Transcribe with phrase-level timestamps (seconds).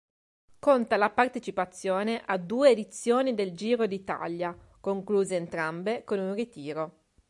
[0.57, 7.03] Conta la partecipazione a due edizioni del Giro d'Italia, concluse entrambe con un ritiro.